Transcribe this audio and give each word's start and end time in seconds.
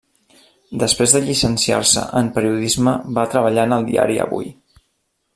Després 0.83 1.11
de 1.15 1.19
llicenciar-se 1.25 2.05
en 2.21 2.31
Periodisme 2.37 2.93
va 3.19 3.25
treballar 3.35 3.67
en 3.69 3.77
el 3.81 3.85
diari 3.91 4.17
Avui. 4.25 4.49